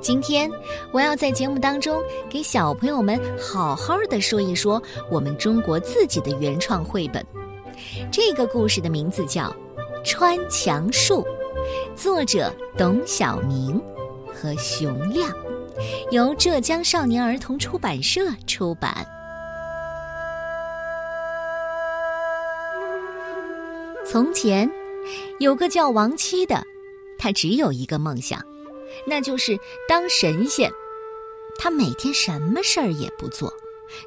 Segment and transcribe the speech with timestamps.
[0.00, 0.50] 今天
[0.90, 7.24] 我要在节目当中给小朋友们好好的说一说我们中国自己的原创绘本。
[8.10, 9.54] 这个故事的名字叫
[10.04, 11.22] 《穿墙术》，
[11.94, 13.80] 作者董晓明
[14.32, 15.30] 和熊亮，
[16.10, 19.06] 由浙江少年儿童出版社出版。
[24.06, 24.68] 从前，
[25.38, 26.62] 有个叫王七的，
[27.18, 28.40] 他只有一个梦想，
[29.06, 29.58] 那就是
[29.88, 30.70] 当神仙。
[31.58, 33.52] 他每天什么事儿也不做，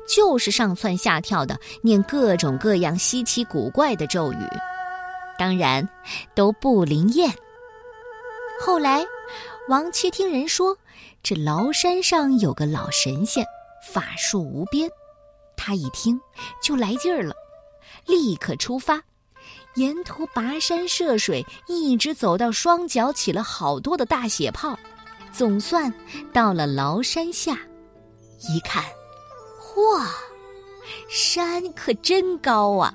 [0.07, 4.47] 就是上蹿下跳的念各种各样稀奇古怪的咒语，
[5.37, 5.87] 当然
[6.33, 7.29] 都不灵验。
[8.61, 9.05] 后来，
[9.67, 10.77] 王七听人说，
[11.23, 13.45] 这崂山上有个老神仙，
[13.91, 14.89] 法术无边。
[15.57, 16.19] 他一听
[16.63, 17.35] 就来劲儿了，
[18.05, 19.01] 立刻出发。
[19.75, 24.77] 沿途跋山涉水，一直走到双脚起了好多的大血泡，
[25.31, 25.93] 总算
[26.33, 27.57] 到了崂山下。
[28.49, 28.83] 一看，
[29.61, 30.05] 嚯，
[31.07, 32.93] 山可真高啊，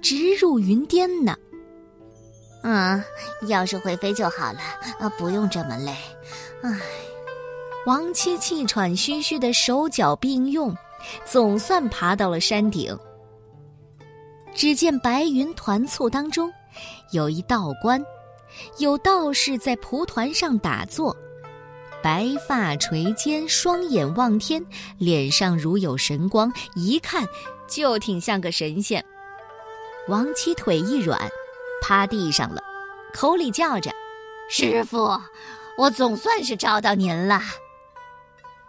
[0.00, 1.36] 直入云巅呢。
[2.62, 3.04] 啊，
[3.48, 4.60] 要是会飞就好了，
[5.00, 5.92] 啊，不用这么累。
[6.62, 6.80] 唉，
[7.86, 10.72] 王七气喘吁吁的手脚并用，
[11.24, 12.96] 总算爬到了山顶。
[14.54, 16.52] 只见白云团簇当中，
[17.10, 18.04] 有一道观，
[18.78, 21.16] 有道士在蒲团上打坐，
[22.02, 24.64] 白发垂肩，双眼望天，
[24.98, 27.26] 脸上如有神光，一看
[27.66, 29.04] 就挺像个神仙。
[30.08, 31.30] 王七腿一软，
[31.80, 32.62] 趴地上了，
[33.14, 33.90] 口里叫着
[34.50, 35.20] ：“师傅，
[35.78, 37.40] 我总算是找到您了。”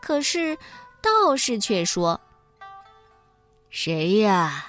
[0.01, 0.57] 可是
[1.01, 2.19] 道士却说
[3.69, 4.67] ：“谁呀？”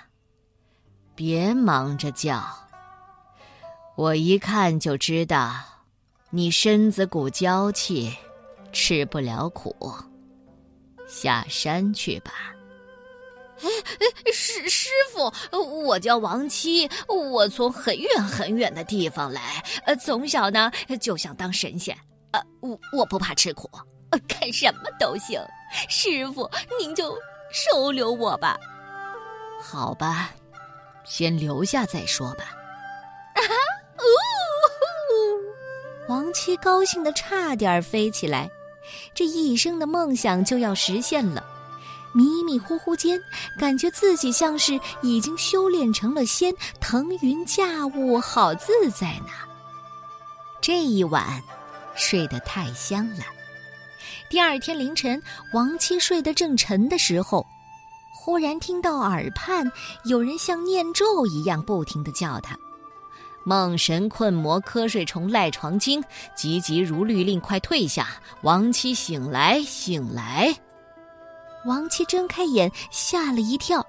[1.15, 2.43] 别忙着叫，
[3.97, 5.55] 我一看就知道，
[6.31, 8.12] 你身子骨娇气，
[8.73, 9.75] 吃不了苦，
[11.06, 12.33] 下山去吧。
[13.61, 13.69] 哎
[14.27, 15.33] 哎，师师傅，
[15.87, 21.97] 我叫王七，我从很远很远的地方来，呃，从小呢就想当神仙，
[22.33, 23.71] 呃，我我不怕吃苦，
[24.27, 25.41] 干什么都行。
[25.88, 26.50] 师傅，
[26.81, 27.17] 您就
[27.53, 28.59] 收留我吧。
[29.62, 30.33] 好吧。
[31.04, 32.47] 先留下再说吧。
[33.34, 33.41] 啊！
[33.98, 34.03] 呜！
[36.12, 38.50] 王七高兴的差点飞起来，
[39.14, 41.44] 这一生的梦想就要实现了。
[42.14, 43.20] 迷迷糊糊间，
[43.59, 49.31] 感觉自己像是已经修炼成了仙，腾云驾雾，好自在呢。
[50.60, 51.43] 这一晚
[51.97, 53.25] 睡得太香了。
[54.31, 55.20] 第二天凌晨，
[55.53, 57.44] 王七睡得正沉的时候。
[58.25, 59.71] 忽然听到耳畔
[60.05, 62.59] 有人像念咒一样不停的叫他
[63.45, 66.03] ：“梦神困魔瞌睡虫赖床精，
[66.35, 68.09] 急急如律令，快退下！
[68.41, 70.57] 王七醒来，醒来！”
[71.67, 73.87] 王七睁开眼，吓了一跳，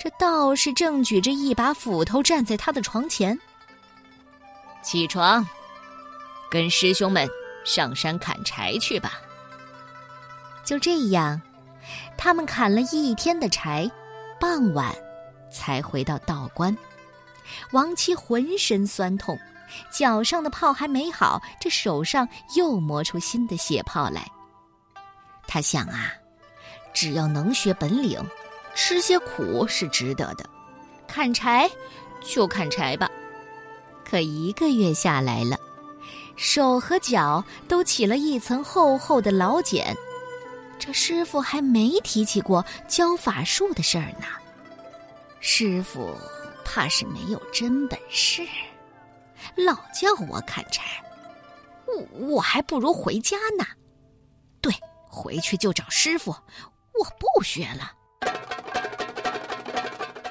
[0.00, 3.36] 这道士正举着一把斧头站在他的床前。
[4.80, 5.44] 起床，
[6.48, 7.28] 跟师兄们
[7.64, 9.14] 上山砍柴去吧。
[10.64, 11.42] 就这样。
[12.16, 13.90] 他们砍了一天的柴，
[14.40, 14.94] 傍晚
[15.50, 16.76] 才回到道观。
[17.72, 19.38] 王七浑身酸痛，
[19.90, 24.26] 脚上的泡还没好，这手上又磨出新的血泡来。
[25.46, 26.12] 他想啊，
[26.92, 28.20] 只要能学本领，
[28.74, 30.48] 吃些苦是值得的。
[31.06, 31.70] 砍柴
[32.20, 33.08] 就砍柴吧。
[34.04, 35.56] 可一个月下来了，
[36.36, 39.96] 手和脚都起了一层厚厚的老茧。
[40.78, 44.26] 这师傅还没提起过教法术的事儿呢，
[45.40, 46.14] 师傅
[46.64, 48.46] 怕是没有真本事，
[49.56, 50.82] 老叫我砍柴，
[51.86, 53.64] 我我还不如回家呢。
[54.60, 54.72] 对，
[55.08, 57.92] 回去就找师傅，我不学了。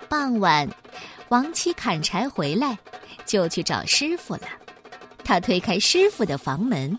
[0.07, 0.69] 傍晚，
[1.29, 2.77] 王七砍柴回来，
[3.25, 4.47] 就去找师傅了。
[5.23, 6.97] 他推开师傅的房门。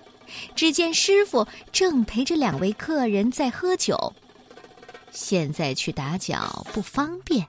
[0.55, 4.15] 只见师傅正陪着两位客人在喝酒，
[5.11, 7.47] 现在去打搅不方便，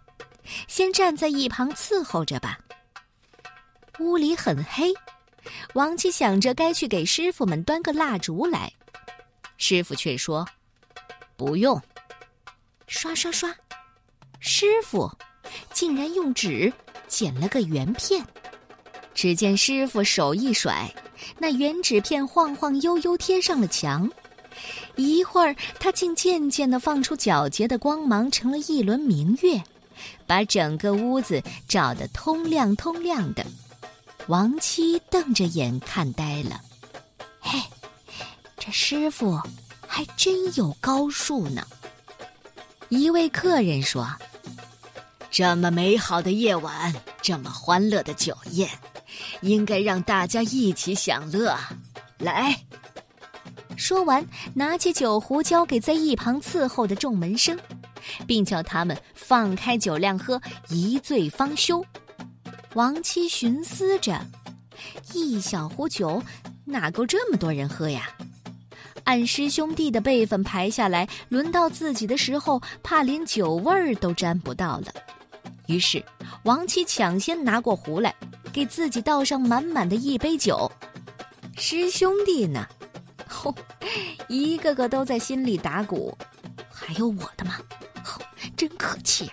[0.67, 2.59] 先站在一旁伺候着吧。
[3.99, 4.93] 屋里很黑，
[5.73, 8.71] 王七想着该去给师傅们端个蜡烛来，
[9.57, 10.47] 师傅却说
[11.35, 11.81] ：“不用。”
[12.87, 13.53] 刷刷刷，
[14.39, 15.11] 师傅
[15.73, 16.71] 竟然用纸
[17.07, 18.25] 剪了个圆片。
[19.13, 20.93] 只见师傅手一甩。
[21.37, 24.09] 那圆纸片晃晃悠悠贴上了墙，
[24.95, 29.61] 一会儿，它竟渐渐的放出皎洁的光芒，成了一轮明月，
[30.25, 33.45] 把整个屋子照得通亮通亮的。
[34.27, 36.59] 王七瞪着眼看呆了，
[37.39, 37.59] 嘿，
[38.59, 39.39] 这师傅
[39.87, 41.65] 还真有高数呢。
[42.89, 44.07] 一位客人说
[45.31, 48.69] ：“这么美好的夜晚，这么欢乐的酒宴，
[49.41, 51.57] 应该让大家一起享乐。
[52.19, 52.57] 来。”
[53.77, 54.25] 说完，
[54.55, 57.55] 拿起酒壶交给在一旁伺候的众门生，
[58.25, 61.85] 并叫他们放开酒量喝，一醉方休。
[62.73, 64.19] 王七寻思着，
[65.13, 66.21] 一小壶酒
[66.65, 68.09] 哪够这么多人喝呀？
[69.03, 74.87] 按师兄弟的辈分排下来，轮到自己的时候，怕连酒味儿都沾不到了。
[75.67, 76.03] 于是，
[76.43, 78.13] 王七抢先拿过壶来，
[78.51, 80.71] 给自己倒上满满的一杯酒。
[81.55, 82.67] 师兄弟呢？
[83.27, 83.53] 吼，
[84.27, 86.17] 一个个都在心里打鼓。
[86.69, 87.55] 还有我的吗？
[88.03, 88.21] 吼，
[88.55, 89.29] 真可气！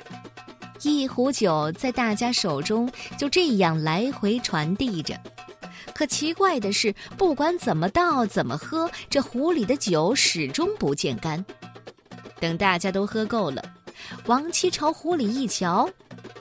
[0.83, 5.19] 一壶酒在大家手中就这样来回传递着。
[5.95, 11.43] 可奇怪的是，不管怎么倒、怎么喝，这壶里的酒始终不见干。
[12.41, 13.65] 等大家都喝够了，
[14.27, 15.89] 王七朝壶里一瞧，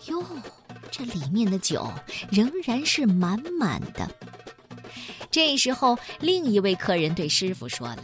[0.07, 0.25] 哟，
[0.95, 1.91] 这里面的酒
[2.29, 4.07] 仍然是满满的。
[5.31, 8.03] 这时候，另一位客人对师傅说了：“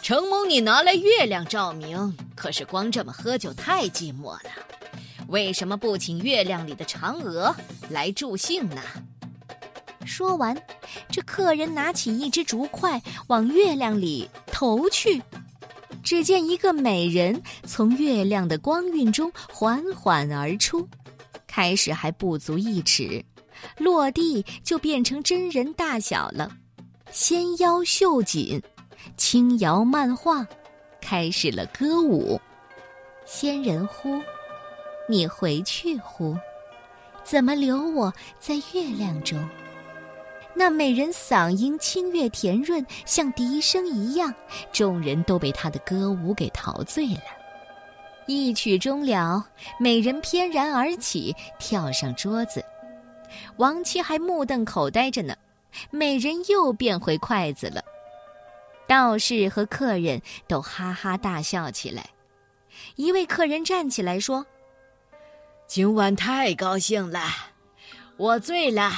[0.00, 4.50] 承蒙你拿来月亮照明，可是光这么喝酒太寂寞了。
[5.26, 7.52] 为什么不请月亮里的嫦娥
[7.90, 8.80] 来助兴呢？”
[10.06, 10.56] 说完，
[11.10, 15.20] 这客人拿起一只竹筷往月亮里投去，
[16.04, 20.88] 只见一个美人从月亮的光晕中缓缓而出，
[21.56, 23.24] 开始还不足一尺，
[23.78, 26.54] 落地就变成真人大小了，
[27.10, 28.62] 纤腰秀颈，
[29.16, 30.46] 轻摇慢晃，
[31.00, 32.38] 开始了歌舞。
[33.24, 34.20] 仙人呼，
[35.08, 36.36] 你回去呼，
[37.24, 39.42] 怎么留我在月亮中？
[40.54, 44.34] 那美人嗓音清越甜润，像笛声一样，
[44.74, 47.22] 众人都被她的歌舞给陶醉了。
[48.26, 49.46] 一曲终了，
[49.78, 52.64] 美人翩然而起，跳上桌子。
[53.56, 55.36] 王七还目瞪口呆着呢，
[55.90, 57.82] 美人又变回筷子了。
[58.86, 62.10] 道士和客人都哈哈大笑起来。
[62.96, 64.46] 一位客人站起来说
[65.66, 67.20] ：“今晚太高兴了，
[68.16, 68.92] 我醉了。”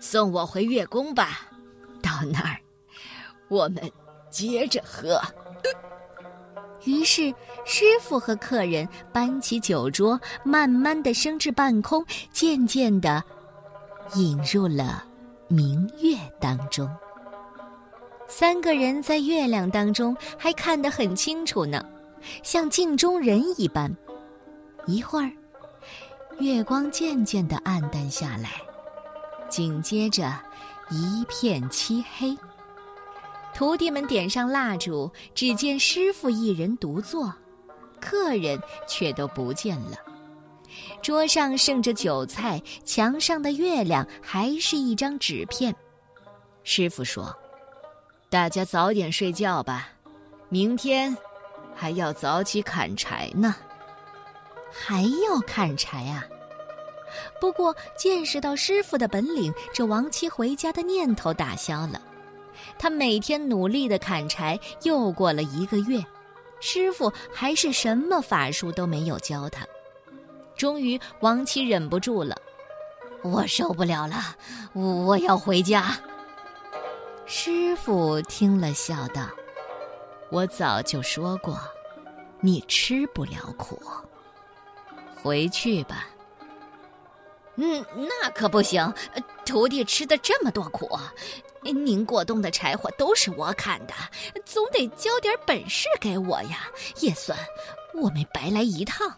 [0.00, 1.48] 送我回月宫吧，
[2.02, 2.60] 到那儿
[3.48, 3.90] 我们
[4.28, 5.22] 接着喝。
[6.84, 7.34] 于是
[7.64, 13.22] 师傅和客人搬起酒桌，慢慢的升至半空，渐渐的
[14.14, 15.04] 引入了
[15.48, 16.88] 明月当中。
[18.28, 21.84] 三个人在月亮当中还看得很清楚呢，
[22.42, 23.94] 像镜中人一般。
[24.86, 25.30] 一会儿，
[26.38, 28.50] 月光渐渐的暗淡下来。
[29.48, 30.34] 紧接着，
[30.90, 32.36] 一片漆黑。
[33.54, 37.32] 徒弟们点上蜡烛，只见师傅一人独坐，
[38.00, 39.96] 客人却都不见了。
[41.00, 45.74] 桌上剩着酒菜，墙上的月亮还是一张纸片。
[46.64, 47.32] 师傅说
[48.28, 49.88] ：“大家早点睡觉吧，
[50.48, 51.16] 明天
[51.76, 53.54] 还要早起砍柴呢。”
[54.76, 56.26] 还要砍柴啊？
[57.40, 62.02] 不过见识到师傅的本领，这亡妻回家的念头打消了。
[62.78, 66.04] 他每天努力的砍柴，又过了一个月，
[66.60, 69.66] 师傅还是什么法术都没有教他。
[70.56, 72.36] 终于，王七忍不住了
[73.22, 74.36] ：“我受不了了，
[74.72, 75.96] 我要回家。”
[77.26, 79.28] 师傅听了，笑道
[80.30, 81.58] ：“我早就说过，
[82.40, 83.80] 你吃不了苦，
[85.22, 86.06] 回去吧。”
[87.56, 88.92] 嗯，那可不行！
[89.46, 90.90] 徒弟吃的这么多苦，
[91.72, 93.94] 您过冬的柴火都是我砍的，
[94.44, 96.66] 总得教点本事给我呀，
[97.00, 97.38] 也算
[97.94, 99.12] 我没白来一趟。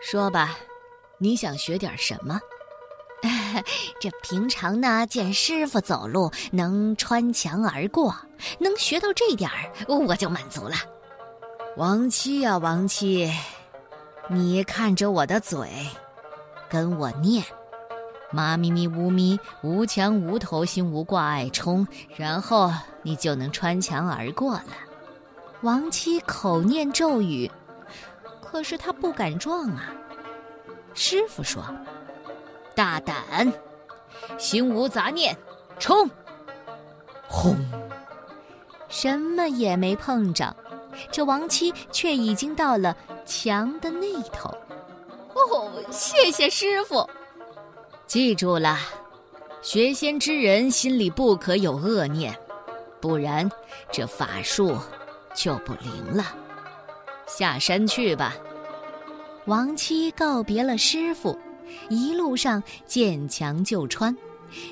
[0.00, 0.58] 说吧，
[1.18, 2.40] 你想学点什么？
[4.00, 8.14] 这平常呢，见师傅走路能穿墙而过，
[8.58, 10.76] 能学到这点儿，我就满足了。
[11.76, 13.32] 王七呀，王七，
[14.28, 15.68] 你看着我的嘴。
[16.70, 17.42] 跟我念，
[18.30, 22.70] 妈咪咪呜咪，无墙无头，心无挂碍冲，然后
[23.02, 24.64] 你就能穿墙而过了。
[25.62, 27.50] 王七口念咒语，
[28.42, 29.92] 可是他不敢撞啊。
[30.94, 31.64] 师傅说
[32.76, 33.52] ：“大胆，
[34.36, 35.36] 心无杂念，
[35.78, 36.08] 冲！”
[37.26, 37.56] 轰，
[38.88, 40.54] 什么也没碰着，
[41.10, 44.48] 这王七却已经到了墙的那头。
[45.34, 47.08] 哦，谢谢师傅。
[48.08, 48.78] 记住了，
[49.60, 52.34] 学仙之人心里不可有恶念。
[53.02, 53.48] 不然
[53.92, 54.78] 这法术
[55.34, 56.24] 就不灵了。
[57.26, 58.34] 下山去吧。
[59.44, 61.38] 王七告别了师傅，
[61.90, 64.16] 一路上见墙就穿，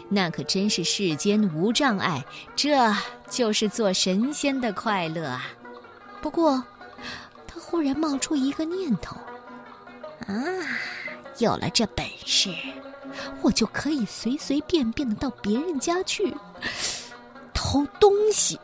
[0.08, 2.24] 那可真是世间无障碍，
[2.56, 2.90] 这
[3.28, 5.44] 就是做神仙的快乐啊！
[6.22, 6.64] 不过，
[7.46, 9.14] 他忽然冒出一个念头：
[10.26, 10.34] 啊，
[11.38, 12.50] 有了这本事，
[13.42, 16.34] 我就可以随随便便的到别人家去
[17.54, 18.58] 偷东西。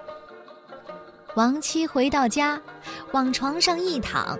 [1.34, 2.60] 王七回到家，
[3.12, 4.38] 往床上一躺。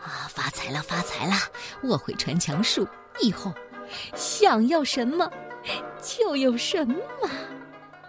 [0.00, 1.34] 啊，发财了，发财了！
[1.82, 2.86] 我会穿墙术，
[3.20, 3.52] 以后
[4.14, 5.30] 想要什么
[6.02, 6.94] 就有什么。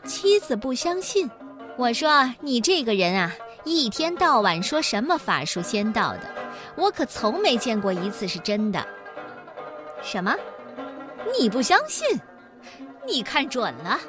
[0.05, 1.29] 妻子不相信，
[1.77, 3.31] 我说你这个人啊，
[3.63, 6.21] 一天到晚说什么法术仙道的，
[6.75, 8.85] 我可从没见过一次是真的。
[10.01, 10.33] 什么？
[11.37, 12.19] 你不相信？
[13.05, 13.99] 你看准了？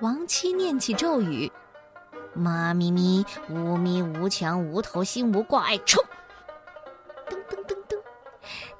[0.00, 1.50] 王七念起咒语：
[2.32, 6.02] 妈咪咪，无咪无墙无头心无挂碍，冲！
[7.28, 7.98] 噔噔噔噔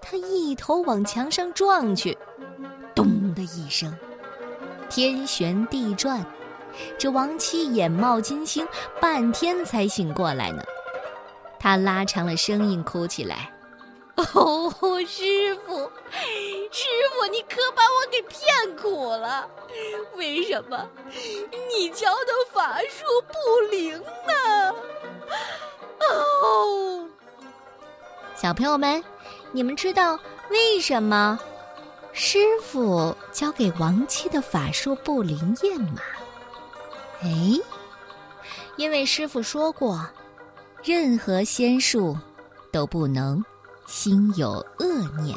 [0.00, 2.16] 他一头往墙上撞去，
[2.94, 3.92] 咚的一声，
[4.88, 6.24] 天旋地转。
[6.96, 8.66] 这王七眼冒金星，
[9.00, 10.62] 半天才醒过来呢。
[11.58, 13.52] 他拉长了声音哭起来
[14.14, 14.72] ：“哦，
[15.04, 15.90] 师傅，
[16.70, 19.48] 师傅，你可把我给骗苦了！
[20.14, 20.88] 为什么
[21.68, 24.72] 你教的法术不灵呢？”
[26.00, 27.08] 哦，
[28.36, 29.02] 小朋友们。
[29.50, 30.20] 你们知道
[30.50, 31.40] 为什么
[32.12, 36.02] 师傅教给王七的法术不灵验吗？
[37.22, 37.58] 哎，
[38.76, 40.06] 因为师傅说过，
[40.84, 42.14] 任何仙术
[42.70, 43.42] 都不能
[43.86, 44.86] 心有恶
[45.22, 45.34] 念。